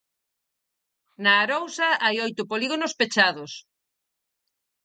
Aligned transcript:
Na 1.23 1.33
Arousa, 1.43 1.89
hai 2.03 2.15
oito 2.25 2.43
polígonos 2.51 2.93
pechados. 2.99 3.51